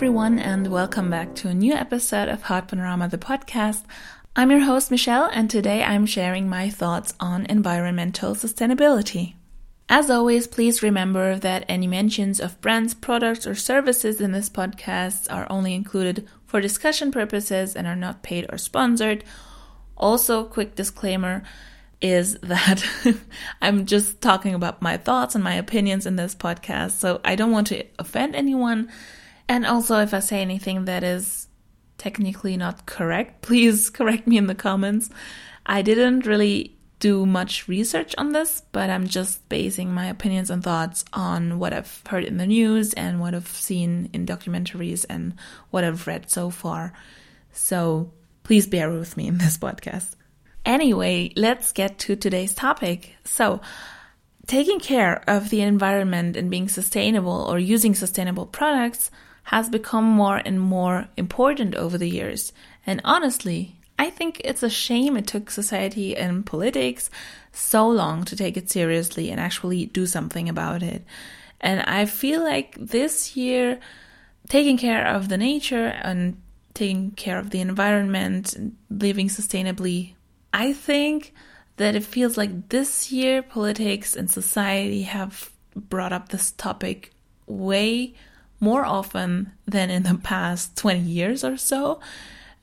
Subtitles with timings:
[0.00, 3.84] everyone, and welcome back to a new episode of Heart Panorama, the podcast.
[4.34, 9.34] I'm your host, Michelle, and today I'm sharing my thoughts on environmental sustainability.
[9.90, 15.30] As always, please remember that any mentions of brands, products, or services in this podcast
[15.30, 19.22] are only included for discussion purposes and are not paid or sponsored.
[19.98, 21.42] Also, quick disclaimer
[22.00, 22.82] is that
[23.60, 27.52] I'm just talking about my thoughts and my opinions in this podcast, so I don't
[27.52, 28.90] want to offend anyone.
[29.50, 31.48] And also, if I say anything that is
[31.98, 35.10] technically not correct, please correct me in the comments.
[35.66, 40.62] I didn't really do much research on this, but I'm just basing my opinions and
[40.62, 45.34] thoughts on what I've heard in the news and what I've seen in documentaries and
[45.70, 46.92] what I've read so far.
[47.50, 48.12] So
[48.44, 50.14] please bear with me in this podcast.
[50.64, 53.16] Anyway, let's get to today's topic.
[53.24, 53.60] So,
[54.46, 59.10] taking care of the environment and being sustainable or using sustainable products
[59.50, 62.52] has become more and more important over the years.
[62.86, 67.10] And honestly, I think it's a shame it took society and politics
[67.52, 71.04] so long to take it seriously and actually do something about it.
[71.60, 73.80] And I feel like this year,
[74.48, 76.40] taking care of the nature and
[76.72, 78.54] taking care of the environment
[78.88, 80.14] living sustainably,
[80.54, 81.34] I think
[81.76, 87.10] that it feels like this year politics and society have brought up this topic
[87.48, 88.14] way
[88.60, 92.00] more often than in the past 20 years or so.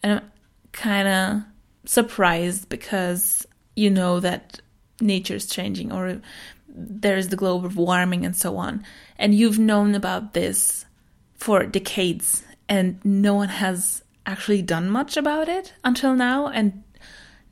[0.03, 0.31] And I'm
[0.71, 3.45] kind of surprised because
[3.75, 4.61] you know that
[5.01, 6.21] nature is changing or
[6.67, 8.83] there's the global warming and so on.
[9.17, 10.85] And you've known about this
[11.35, 16.47] for decades and no one has actually done much about it until now.
[16.47, 16.83] And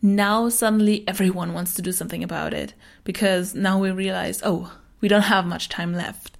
[0.01, 2.73] now suddenly everyone wants to do something about it
[3.03, 6.37] because now we realize, oh, we don't have much time left.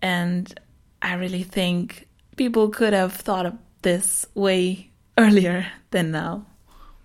[0.00, 0.58] And
[1.04, 6.46] I really think people could have thought of this way earlier than now.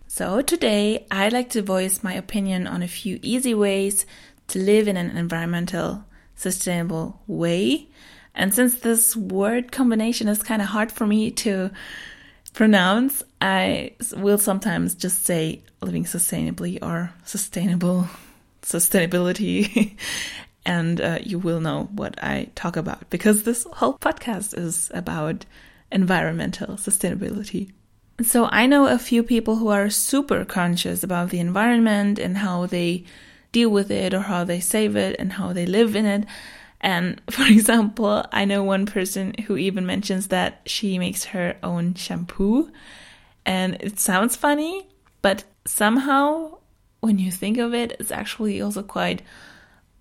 [0.08, 4.06] So, today I'd like to voice my opinion on a few easy ways
[4.48, 7.90] to live in an environmental, sustainable way.
[8.34, 11.70] And since this word combination is kind of hard for me to
[12.54, 18.08] pronounce, I will sometimes just say living sustainably or sustainable
[18.62, 19.98] sustainability.
[20.70, 25.46] and uh, you will know what I talk about because this whole podcast is about
[25.92, 27.72] environmental sustainability.
[28.22, 32.68] So I know a few people who are super conscious about the environment and how
[32.68, 33.06] they
[33.52, 36.26] deal with it or how they save it and how they live in it.
[36.82, 41.96] And for example, I know one person who even mentions that she makes her own
[41.96, 42.70] shampoo.
[43.44, 44.88] And it sounds funny,
[45.24, 46.60] but somehow
[47.00, 49.24] when you think of it, it's actually also quite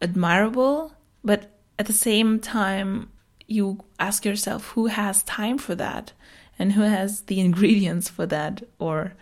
[0.00, 0.92] admirable.
[1.24, 3.10] But at the same time,
[3.46, 6.12] you ask yourself who has time for that?
[6.58, 9.14] and who has the ingredients for that or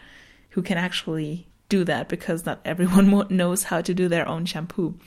[0.50, 4.98] who can actually do that because not everyone knows how to do their own shampoo.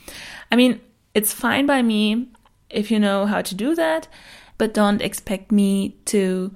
[0.51, 0.79] I mean,
[1.13, 2.27] it's fine by me
[2.69, 4.07] if you know how to do that,
[4.57, 6.55] but don't expect me to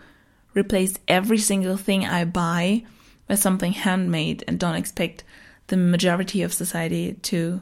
[0.54, 2.84] replace every single thing I buy
[3.28, 5.24] by something handmade and don't expect
[5.68, 7.62] the majority of society to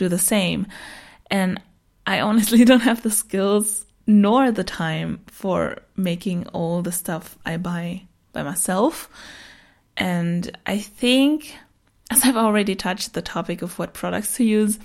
[0.00, 0.66] do the same.
[1.30, 1.60] And
[2.06, 7.56] I honestly don't have the skills nor the time for making all the stuff I
[7.58, 8.02] buy
[8.32, 9.08] by myself.
[9.96, 11.54] And I think,
[12.10, 14.78] as I've already touched the topic of what products to use,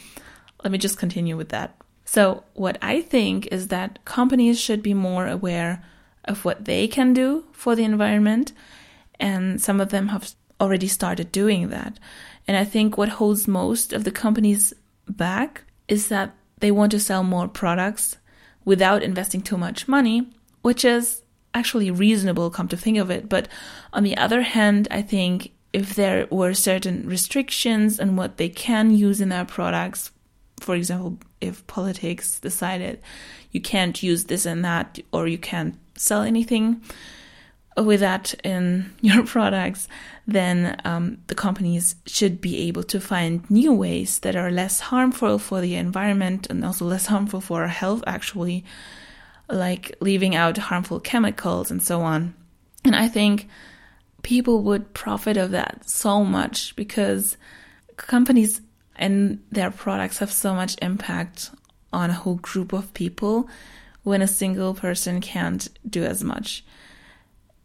[0.63, 1.75] let me just continue with that.
[2.07, 5.83] So, what I think is that companies should be more aware
[6.25, 8.51] of what they can do for the environment,
[9.19, 11.97] and some of them have already started doing that.
[12.47, 14.73] And I think what holds most of the companies
[15.07, 18.17] back is that they want to sell more products
[18.63, 20.29] without investing too much money,
[20.61, 21.21] which is
[21.53, 23.29] actually reasonable, come to think of it.
[23.29, 23.47] But
[23.93, 28.91] on the other hand, I think if there were certain restrictions on what they can
[28.91, 30.11] use in their products,
[30.59, 33.01] for example, if politics decided
[33.51, 36.81] you can't use this and that, or you can't sell anything
[37.77, 39.87] with that in your products,
[40.27, 45.39] then um, the companies should be able to find new ways that are less harmful
[45.39, 48.63] for the environment and also less harmful for our health, actually,
[49.49, 52.33] like leaving out harmful chemicals and so on.
[52.83, 53.47] And I think
[54.23, 57.37] people would profit of that so much because
[57.97, 58.61] companies
[58.95, 61.51] and their products have so much impact
[61.91, 63.47] on a whole group of people
[64.03, 66.63] when a single person can't do as much.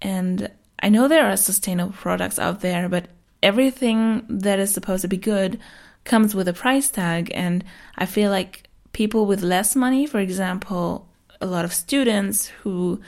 [0.03, 0.51] And
[0.83, 3.09] I know there are sustainable products out there, but
[3.43, 5.61] everything that is supposed to be good
[6.05, 7.31] comes with a price tag.
[7.35, 7.65] And
[7.97, 11.09] I feel like people with less money, for example,
[11.41, 13.01] a lot of students who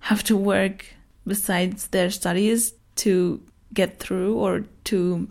[0.00, 0.86] have to work
[1.26, 3.42] besides their studies to
[3.74, 5.28] get through or to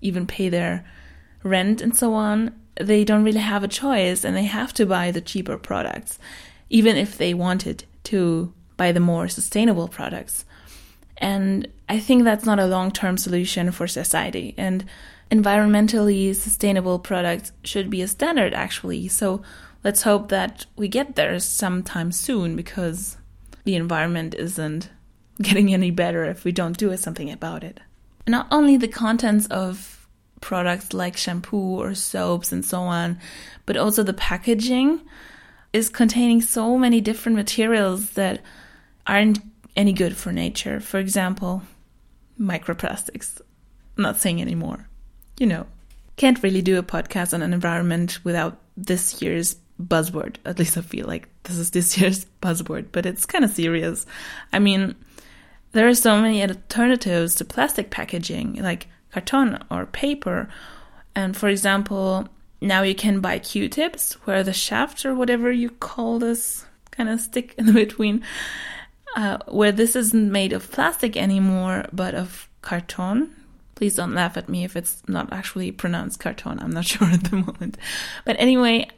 [0.00, 0.84] even pay their
[1.42, 5.10] rent and so on, they don't really have a choice and they have to buy
[5.10, 6.18] the cheaper products,
[6.70, 10.44] even if they wanted to buy the more sustainable products.
[11.18, 14.54] And I think that's not a long term solution for society.
[14.56, 14.84] And
[15.30, 19.08] environmentally sustainable products should be a standard, actually.
[19.08, 19.42] So
[19.82, 23.16] let's hope that we get there sometime soon because
[23.64, 24.90] the environment isn't
[25.42, 27.80] getting any better if we don't do something about it.
[28.26, 30.08] Not only the contents of
[30.40, 33.18] products like shampoo or soaps and so on,
[33.64, 35.00] but also the packaging
[35.72, 38.40] is containing so many different materials that
[39.06, 39.38] aren't
[39.76, 40.80] any good for nature.
[40.80, 41.62] For example,
[42.40, 43.40] microplastics.
[43.96, 44.88] I'm not saying anymore.
[45.38, 45.66] You know,
[46.16, 50.36] can't really do a podcast on an environment without this year's buzzword.
[50.44, 54.06] At least I feel like this is this year's buzzword, but it's kind of serious.
[54.52, 54.94] I mean,
[55.72, 60.48] there are so many alternatives to plastic packaging, like carton or paper.
[61.14, 62.28] And for example,
[62.60, 67.20] now you can buy Q-tips where the shaft or whatever you call this kind of
[67.20, 68.22] stick in between,
[69.16, 73.34] uh, where this isn't made of plastic anymore, but of carton.
[73.74, 76.60] Please don't laugh at me if it's not actually pronounced carton.
[76.60, 77.78] I'm not sure at the moment.
[78.26, 78.88] But anyway,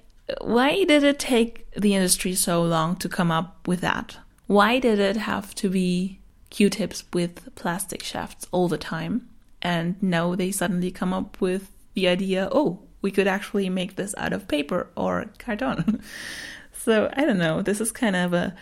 [0.40, 4.18] why did it take the industry so long to come up with that?
[4.48, 6.18] Why did it have to be
[6.50, 9.28] Q-tips with plastic shafts all the time?
[9.62, 14.14] And now they suddenly come up with the idea, oh, we could actually make this
[14.18, 16.02] out of paper or carton.
[16.72, 17.62] so I don't know.
[17.62, 18.54] This is kind of a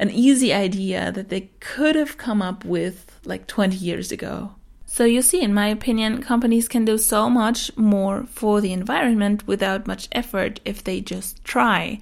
[0.00, 4.54] an easy idea that they could have come up with like 20 years ago.
[4.86, 9.46] So you see, in my opinion, companies can do so much more for the environment
[9.46, 12.00] without much effort if they just try.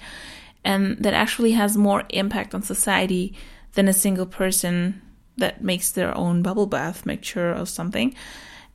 [0.64, 3.34] And that actually has more impact on society
[3.72, 5.02] than a single person
[5.36, 8.14] that makes their own bubble bath mixture or something.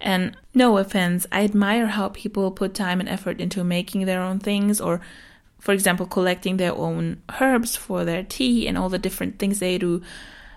[0.02, 4.40] And no offense, I admire how people put time and effort into making their own
[4.40, 5.00] things or
[5.64, 9.78] for example, collecting their own herbs for their tea and all the different things they
[9.78, 10.02] do.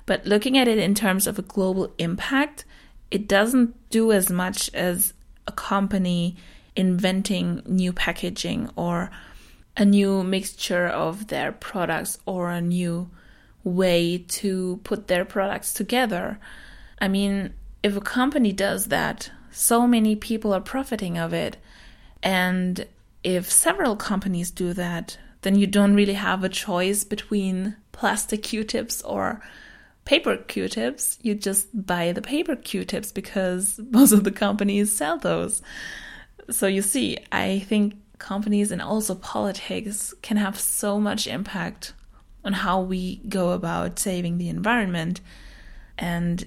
[0.05, 2.64] But looking at it in terms of a global impact,
[3.12, 5.12] it doesn't do as much as
[5.47, 6.35] a company
[6.75, 9.12] inventing new packaging or
[9.76, 13.09] a new mixture of their products or a new
[13.62, 16.41] way to put their products together.
[17.00, 21.59] I mean, if a company does that, so many people are profiting of it.
[22.25, 22.88] And
[23.26, 28.62] if several companies do that, then you don't really have a choice between plastic Q
[28.62, 29.43] tips or
[30.05, 31.19] paper Q tips.
[31.23, 35.61] You just buy the paper Q tips because most of the companies sell those.
[36.50, 41.94] So you see, I think companies and also politics can have so much impact
[42.44, 45.20] on how we go about saving the environment.
[45.99, 46.44] And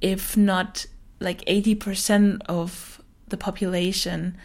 [0.00, 0.86] if not
[1.18, 4.36] like 80% of the population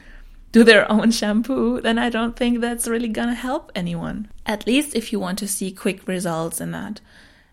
[0.55, 4.31] do their own shampoo, then I don't think that's really gonna help anyone.
[4.45, 7.01] At least if you want to see quick results in that.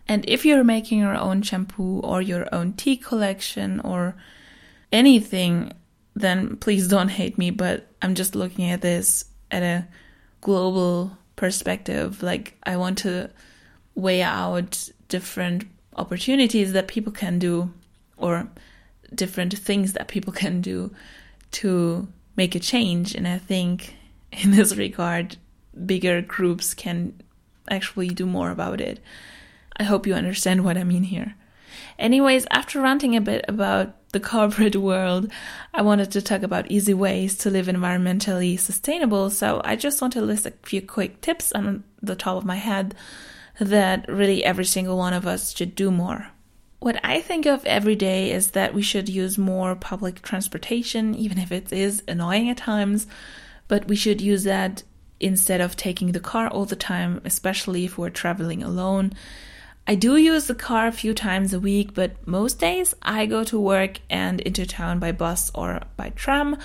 [0.07, 4.15] And if you're making your own shampoo or your own tea collection or
[4.91, 5.73] anything,
[6.15, 9.85] then please don't hate me, but I'm just looking at this at a
[10.39, 12.23] global perspective.
[12.23, 13.29] Like, I want to
[13.95, 15.65] weigh out different
[15.97, 17.73] opportunities that people can do
[18.15, 18.47] or
[19.13, 20.91] different things that people can do
[21.51, 23.15] to make a change.
[23.15, 23.95] And I think
[24.31, 25.37] in this regard,
[25.85, 27.21] bigger groups can
[27.69, 28.99] actually do more about it.
[29.77, 31.35] I hope you understand what I mean here.
[31.97, 35.31] Anyways, after ranting a bit about the corporate world,
[35.73, 39.29] I wanted to talk about easy ways to live environmentally sustainable.
[39.29, 42.57] So I just want to list a few quick tips on the top of my
[42.57, 42.95] head
[43.59, 46.29] that really every single one of us should do more.
[46.83, 51.37] What I think of every day is that we should use more public transportation, even
[51.37, 53.07] if it is annoying at times,
[53.69, 54.83] but we should use that
[55.21, 59.13] instead of taking the car all the time, especially if we're traveling alone.
[59.87, 63.45] I do use the car a few times a week, but most days I go
[63.45, 66.57] to work and into town by bus or by tram.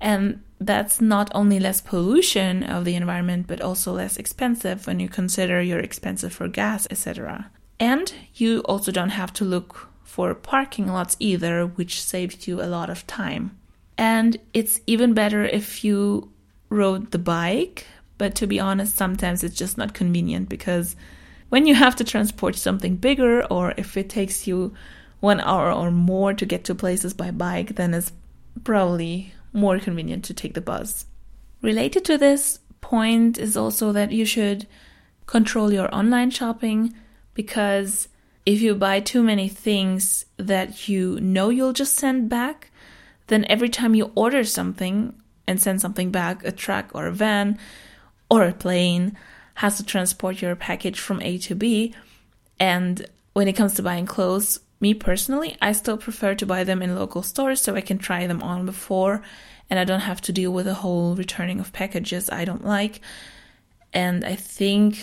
[0.00, 5.08] And that's not only less pollution of the environment, but also less expensive when you
[5.08, 7.50] consider you're expensive for gas, etc.
[7.78, 12.64] And you also don't have to look for parking lots either, which saves you a
[12.64, 13.56] lot of time.
[13.98, 16.30] And it's even better if you
[16.68, 17.86] rode the bike,
[18.18, 20.96] but to be honest, sometimes it's just not convenient because
[21.48, 24.74] when you have to transport something bigger or if it takes you
[25.20, 28.12] one hour or more to get to places by bike, then it's
[28.64, 31.06] probably more convenient to take the bus.
[31.62, 34.66] Related to this point is also that you should
[35.26, 36.94] control your online shopping
[37.36, 38.08] because
[38.44, 42.70] if you buy too many things that you know you'll just send back,
[43.28, 45.14] then every time you order something
[45.46, 47.58] and send something back, a truck or a van
[48.30, 49.16] or a plane
[49.54, 51.94] has to transport your package from A to B.
[52.58, 56.82] And when it comes to buying clothes, me personally, I still prefer to buy them
[56.82, 59.22] in local stores so I can try them on before
[59.68, 63.00] and I don't have to deal with the whole returning of packages I don't like.
[63.92, 64.98] And I think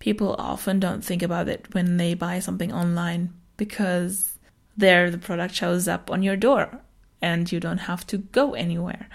[0.00, 4.38] people often don't think about it when they buy something online because
[4.76, 6.80] there the product shows up on your door
[7.22, 9.08] and you don't have to go anywhere.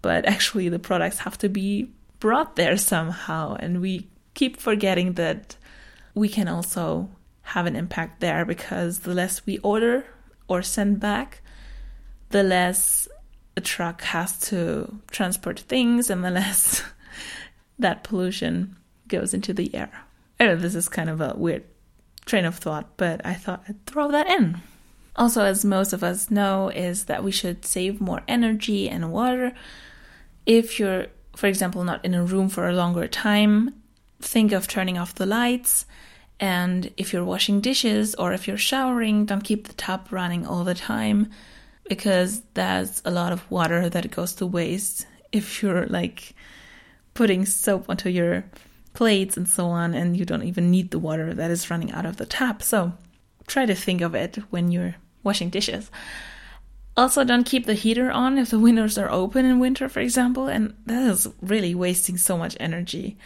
[0.00, 1.90] But actually, the products have to be
[2.20, 5.56] brought there somehow, and we keep forgetting that
[6.14, 7.10] we can also
[7.42, 10.06] have an impact there because the less we order
[10.46, 11.42] or send back,
[12.30, 13.08] the less
[13.56, 16.84] a truck has to transport things and the less
[17.78, 18.76] that pollution
[19.08, 20.04] goes into the air.
[20.40, 21.64] I know this is kind of a weird
[22.26, 24.60] train of thought, but I thought I'd throw that in.
[25.16, 29.52] Also, as most of us know, is that we should save more energy and water.
[30.46, 33.74] If you're, for example, not in a room for a longer time,
[34.20, 35.86] think of turning off the lights.
[36.38, 40.62] And if you're washing dishes or if you're showering, don't keep the tap running all
[40.62, 41.30] the time
[41.88, 46.34] because that's a lot of water that goes to waste if you're like
[47.14, 48.44] putting soap onto your
[48.98, 52.04] plates and so on, and you don't even need the water that is running out
[52.04, 52.64] of the tap.
[52.64, 52.92] So
[53.46, 55.88] try to think of it when you're washing dishes.
[56.96, 60.48] Also, don't keep the heater on if the windows are open in winter, for example,
[60.48, 63.16] and that is really wasting so much energy.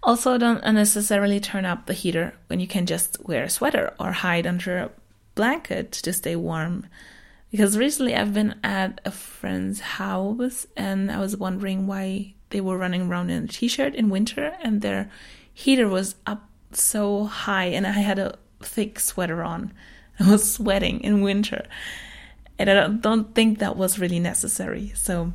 [0.00, 4.12] Also, don't unnecessarily turn up the heater when you can just wear a sweater or
[4.12, 4.90] hide under a
[5.34, 6.86] blanket to stay warm.
[7.50, 12.78] Because recently I've been at a friend's house and I was wondering why they were
[12.78, 15.10] running around in a t-shirt in winter and their
[15.52, 19.72] heater was up so high and I had a thick sweater on.
[20.18, 21.64] I was sweating in winter.
[22.58, 24.92] And I don't, don't think that was really necessary.
[24.94, 25.32] So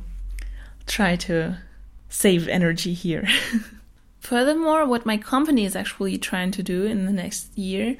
[0.86, 1.58] try to
[2.08, 3.26] save energy here.
[4.20, 7.96] Furthermore, what my company is actually trying to do in the next year,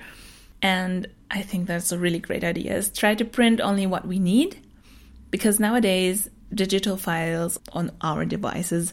[0.62, 4.18] and I think that's a really great idea, is try to print only what we
[4.18, 4.60] need.
[5.30, 8.92] Because nowadays, digital files on our devices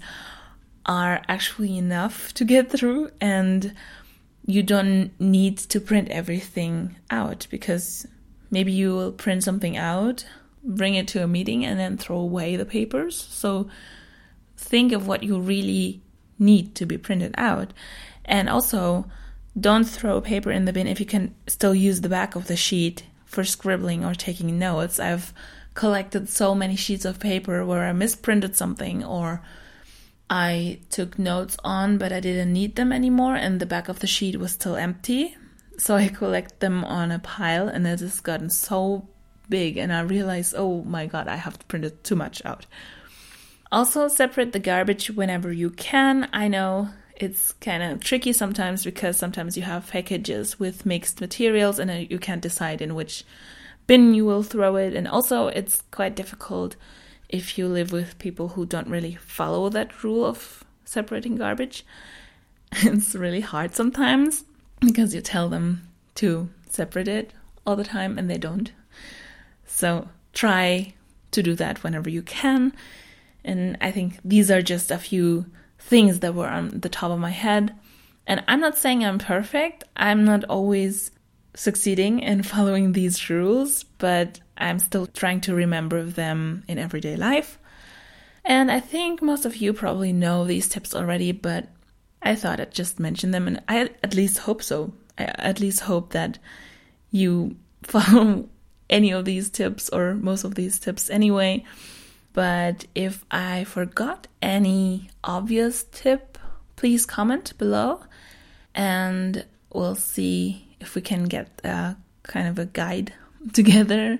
[0.85, 3.73] are actually enough to get through and
[4.45, 8.05] you don't need to print everything out because
[8.51, 10.25] maybe you will print something out,
[10.63, 13.15] bring it to a meeting, and then throw away the papers.
[13.15, 13.69] So
[14.57, 16.01] think of what you really
[16.37, 17.71] need to be printed out.
[18.25, 19.05] And also,
[19.57, 22.55] don't throw paper in the bin if you can still use the back of the
[22.57, 24.99] sheet for scribbling or taking notes.
[24.99, 25.33] I've
[25.73, 29.41] collected so many sheets of paper where I misprinted something or
[30.29, 34.07] I took notes on, but I didn't need them anymore, and the back of the
[34.07, 35.35] sheet was still empty.
[35.77, 39.07] So I collect them on a pile, and it has gotten so
[39.49, 42.65] big, and I realized, oh my god, I have printed too much out.
[43.71, 46.29] Also, separate the garbage whenever you can.
[46.31, 51.79] I know it's kind of tricky sometimes because sometimes you have packages with mixed materials,
[51.79, 53.23] and uh, you can't decide in which
[53.87, 54.93] bin you will throw it.
[54.93, 56.75] And also, it's quite difficult
[57.29, 61.85] if you live with people who don't really follow that rule of separating garbage.
[62.83, 64.45] It's really hard sometimes
[64.79, 67.33] because you tell them to separate it
[67.65, 68.71] all the time and they don't.
[69.65, 70.93] So try
[71.31, 72.73] to do that whenever you can.
[73.43, 75.45] And I think these are just a few
[75.77, 77.75] things that were on the top of my head.
[78.25, 79.83] And I'm not saying I'm perfect.
[79.95, 81.11] I'm not always
[81.55, 87.59] succeeding in following these rules, but I'm still trying to remember them in everyday life.
[88.45, 91.69] And I think most of you probably know these tips already, but
[92.21, 94.93] I thought I'd just mention them, and I at least hope so.
[95.17, 96.39] I at least hope that
[97.11, 98.49] you follow
[98.89, 101.63] any of these tips or most of these tips anyway.
[102.33, 106.37] But if I forgot any obvious tip,
[106.75, 108.03] please comment below
[108.73, 113.13] and we'll see if we can get a kind of a guide
[113.53, 114.19] together.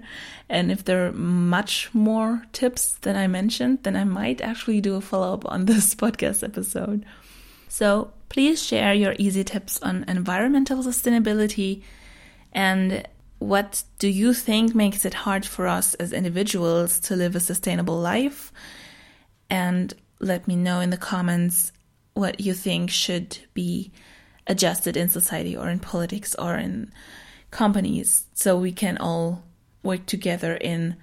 [0.49, 4.95] And if there are much more tips than I mentioned, then I might actually do
[4.95, 7.05] a follow up on this podcast episode.
[7.69, 11.83] So please share your easy tips on environmental sustainability
[12.51, 13.07] and
[13.39, 17.99] what do you think makes it hard for us as individuals to live a sustainable
[17.99, 18.53] life?
[19.49, 21.73] And let me know in the comments
[22.13, 23.91] what you think should be
[24.47, 26.91] adjusted in society or in politics or in
[27.51, 29.43] companies so we can all
[29.83, 30.95] work together in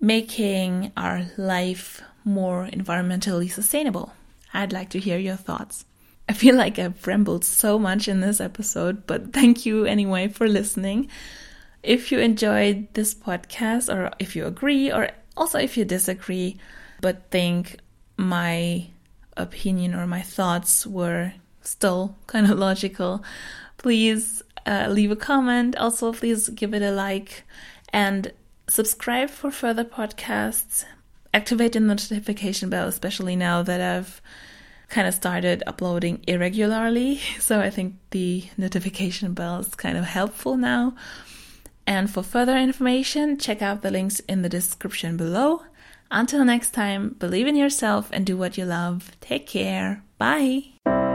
[0.00, 4.12] making our life more environmentally sustainable.
[4.54, 5.84] I'd like to hear your thoughts.
[6.28, 10.46] I feel like I've rambled so much in this episode, but thank you anyway for
[10.46, 11.08] listening.
[11.82, 16.58] If you enjoyed this podcast, or if you agree, or also if you disagree,
[17.00, 17.78] but think
[18.16, 18.88] my
[19.36, 21.32] opinion or my thoughts were
[21.68, 23.22] still kind of logical,
[23.76, 25.76] please uh, leave a comment.
[25.76, 27.44] Also, please give it a like
[27.92, 28.32] and
[28.68, 30.84] subscribe for further podcasts.
[31.32, 34.20] Activate the notification bell, especially now that I've
[34.88, 37.20] kind of started uploading irregularly.
[37.40, 40.94] So I think the notification bell is kind of helpful now.
[41.86, 45.62] And for further information, check out the links in the description below.
[46.10, 49.12] Until next time, believe in yourself and do what you love.
[49.20, 50.02] Take care.
[50.18, 51.07] Bye.